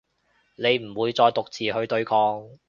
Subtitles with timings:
[0.55, 2.47] 你唔會再獨自去對抗